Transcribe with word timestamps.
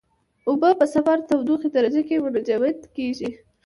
اوبه 0.49 0.69
په 0.79 0.85
صفر 0.93 1.17
تودوخې 1.27 1.69
درجه 1.77 2.01
کې 2.07 2.23
منجمد 2.23 2.77
کیږي. 2.95 3.29